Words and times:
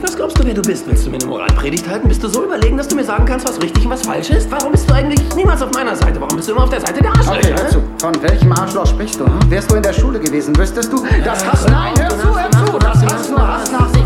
Was 0.00 0.16
glaubst 0.16 0.38
du, 0.38 0.44
wer 0.44 0.54
du 0.54 0.62
bist? 0.62 0.86
Willst 0.86 1.06
du 1.06 1.10
mir 1.10 1.16
eine 1.16 1.26
Moralpredigt 1.26 1.88
halten? 1.88 2.08
Bist 2.08 2.22
du 2.22 2.28
so 2.28 2.44
überlegen, 2.44 2.76
dass 2.76 2.88
du 2.88 2.96
mir 2.96 3.04
sagen 3.04 3.24
kannst, 3.24 3.48
was 3.48 3.60
richtig 3.60 3.84
und 3.84 3.90
was 3.90 4.02
falsch 4.02 4.30
ist? 4.30 4.50
Warum 4.50 4.72
bist 4.72 4.88
du 4.88 4.94
eigentlich 4.94 5.20
niemals 5.34 5.62
auf 5.62 5.72
meiner 5.72 5.96
Seite? 5.96 6.20
Warum 6.20 6.36
bist 6.36 6.48
du 6.48 6.52
immer 6.52 6.64
auf 6.64 6.70
der 6.70 6.80
Seite 6.80 7.02
der 7.02 7.10
Arschlöcher? 7.10 7.38
Okay, 7.38 7.54
hör 7.56 7.68
zu. 7.68 7.82
Von 7.98 8.22
welchem 8.22 8.52
Arschloch 8.52 8.86
sprichst 8.86 9.20
du? 9.20 9.26
Hm? 9.26 9.50
Wärst 9.50 9.70
du 9.70 9.76
in 9.76 9.82
der 9.82 9.92
Schule 9.92 10.20
gewesen, 10.20 10.56
wüsstest 10.56 10.92
du, 10.92 11.04
das 11.24 11.46
Hass... 11.46 11.66
Nein, 11.68 11.94
hör 11.98 12.10
zu, 12.10 12.38
hör 12.38 12.50
zu! 12.50 12.78
Das 12.78 13.04
Hass 13.04 13.28
nur 13.28 13.46
Hass 13.46 13.72
nach 13.72 13.88
sich 13.88 14.02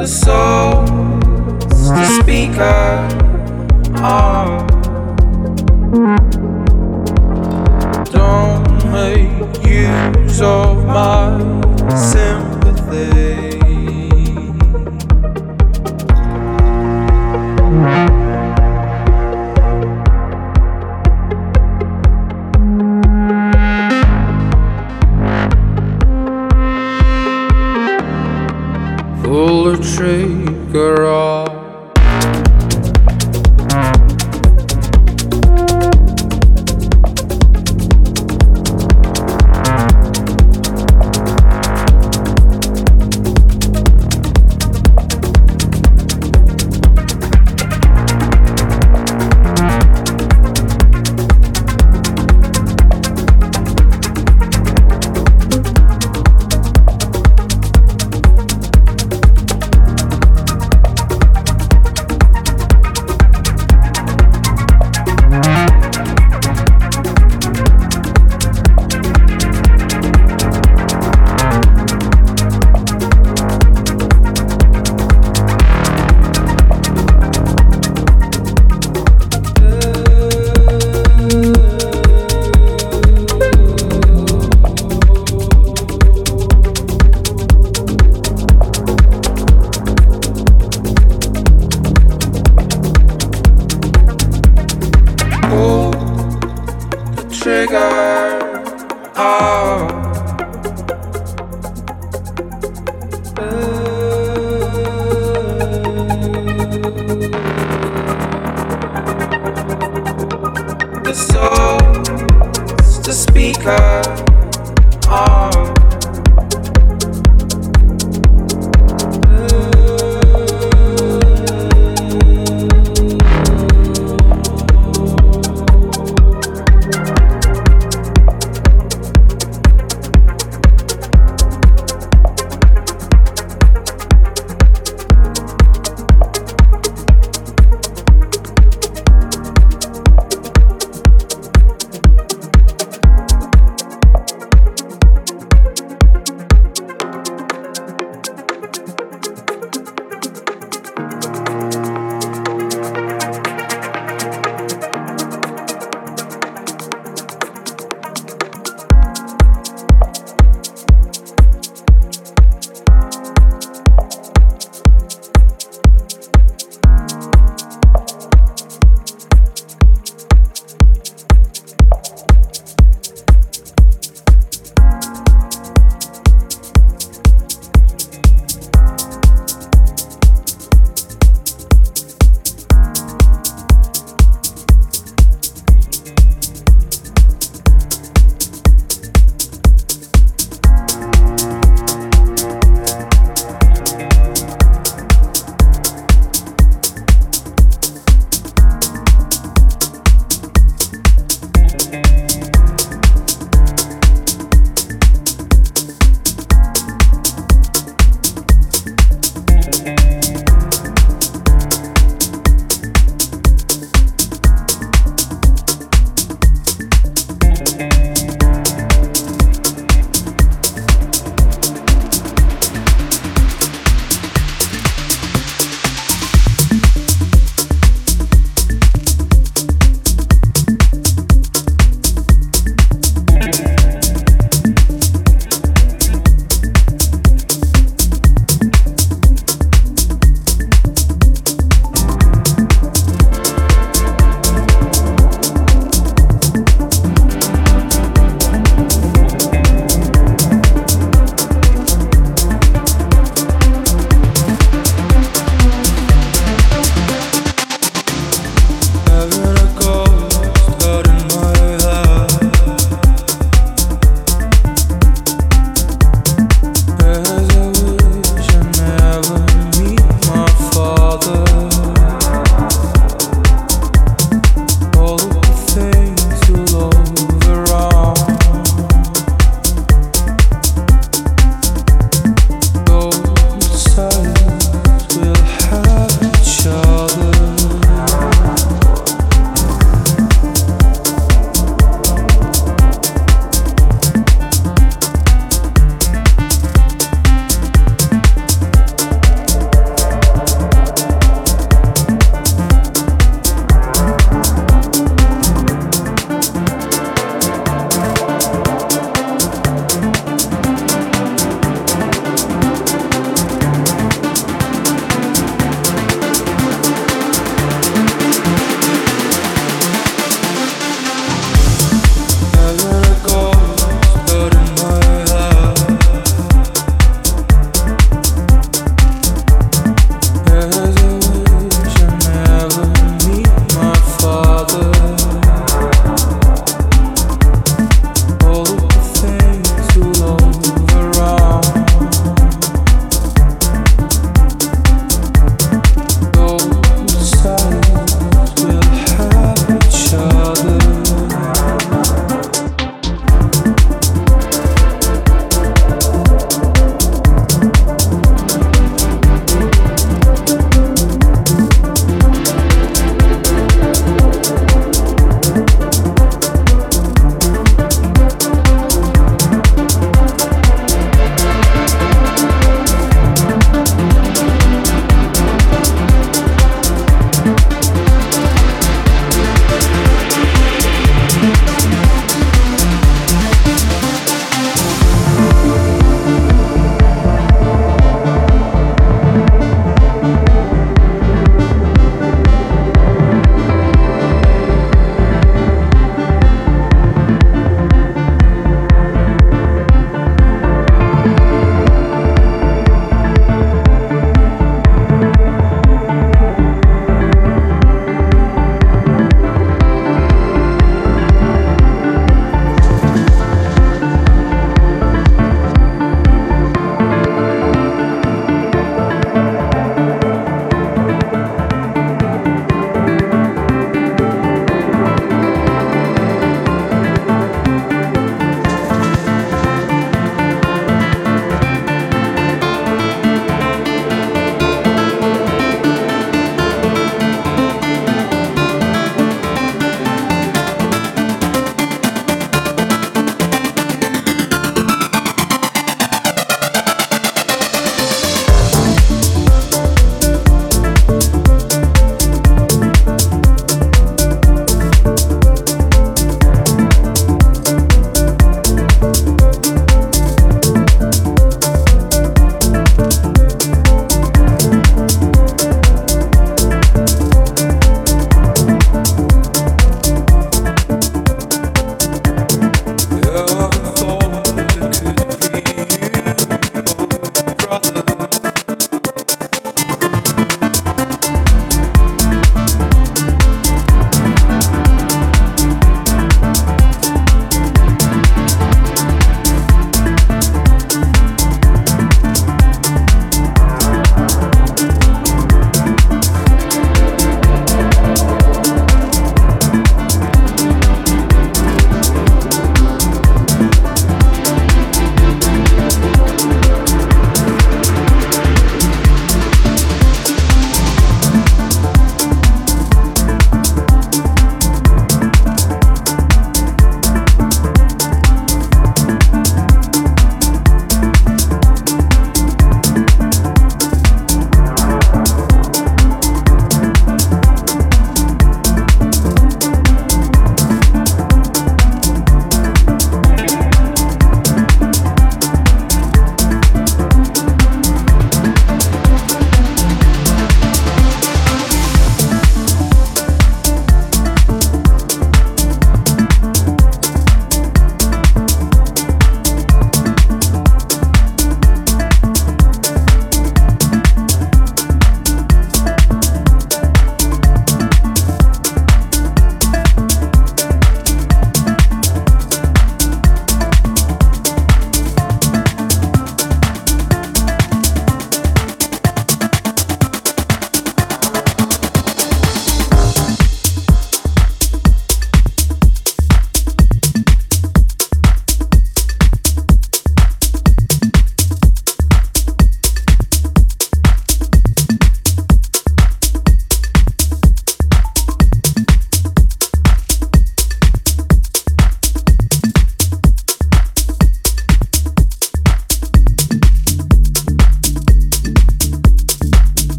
the 0.00 0.06
soul's 0.06 1.90
the 1.90 2.06
speaker. 2.22 3.06
Oh. 3.96 4.66
Don't 8.10 8.92
make 8.92 9.66
use 9.66 10.40
of 10.40 10.86
my 10.86 11.36
sympathy. 11.94 13.49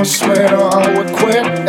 I 0.00 0.02
swear 0.02 0.48
I 0.48 0.96
would 0.96 1.12
quit 1.14 1.59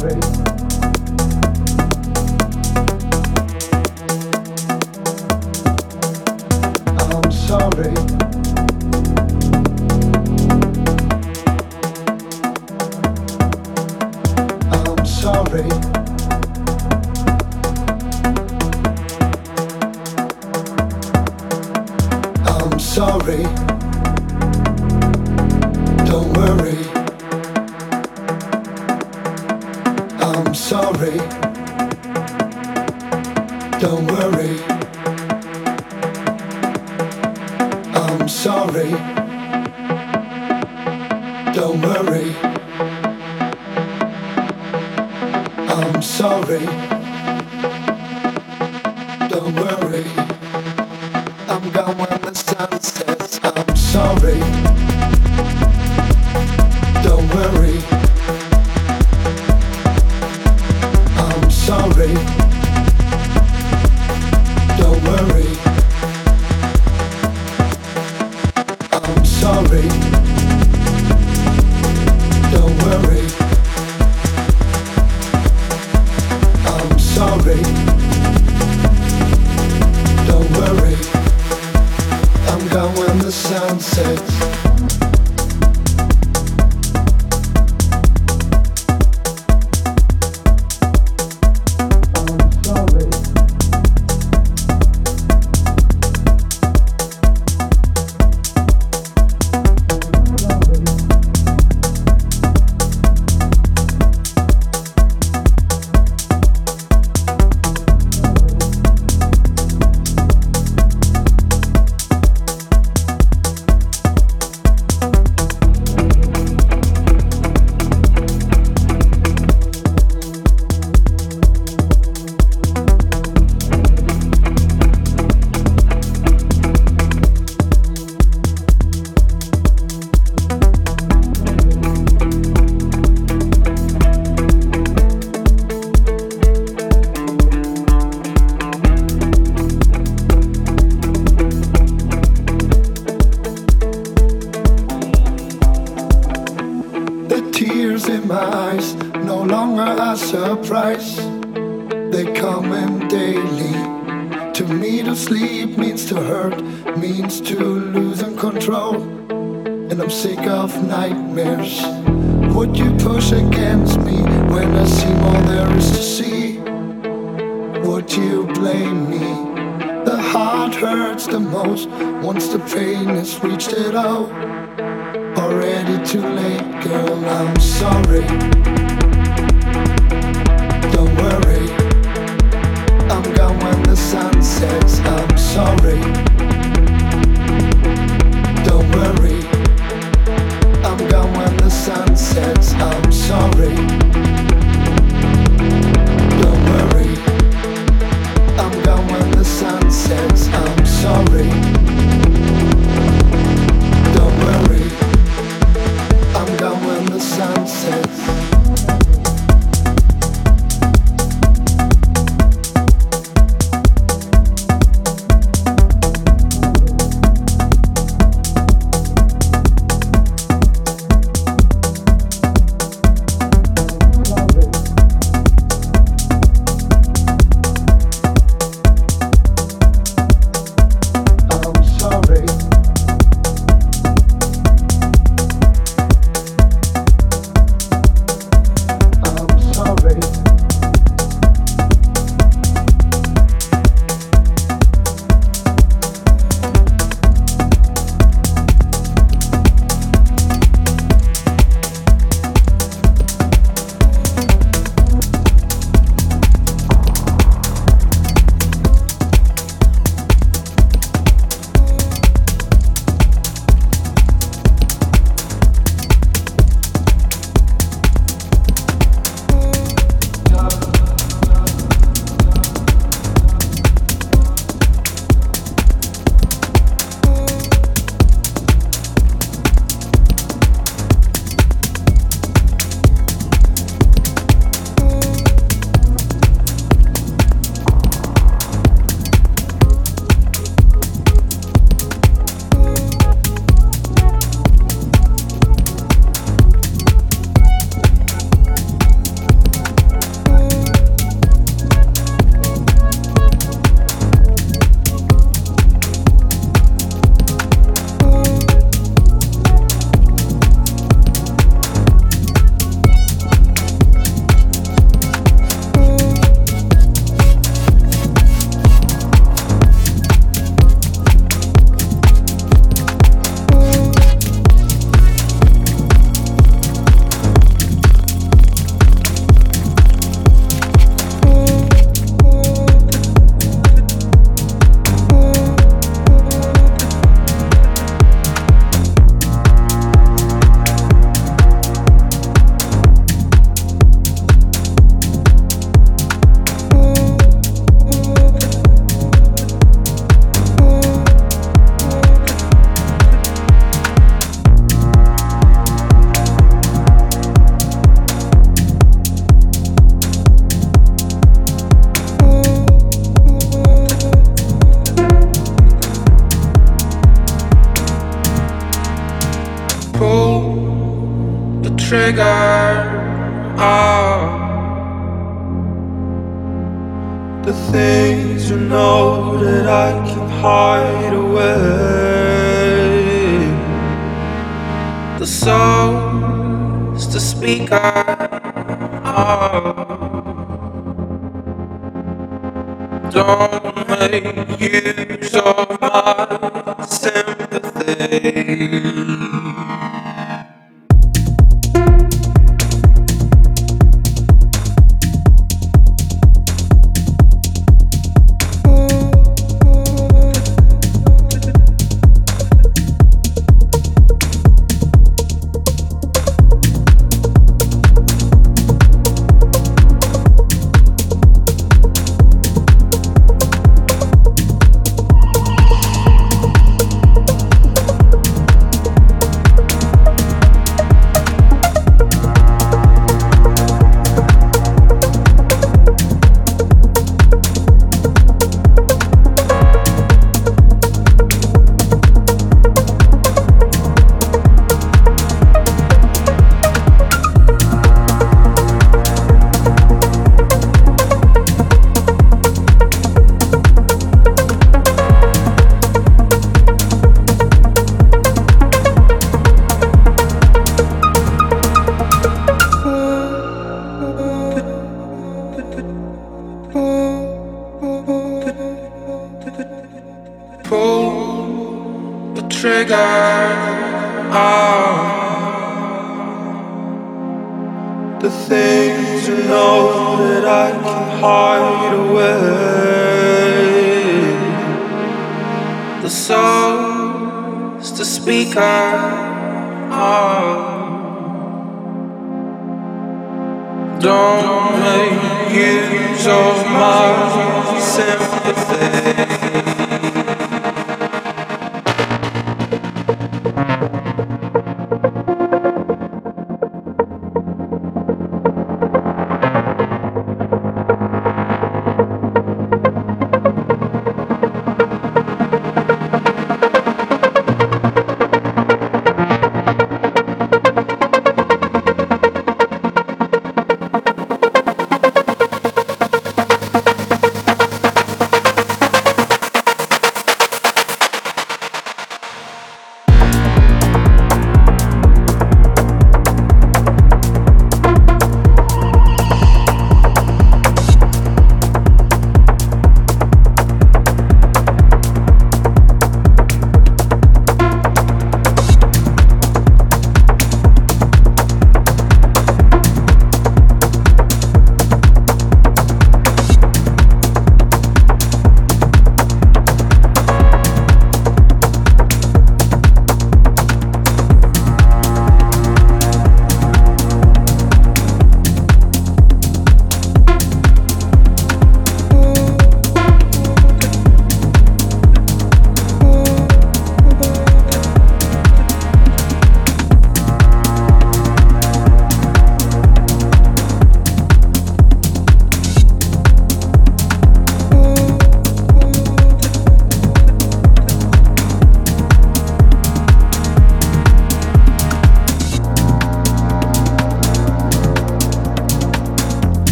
already. 0.00 0.45